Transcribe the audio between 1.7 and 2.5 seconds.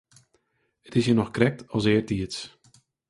as eartiids.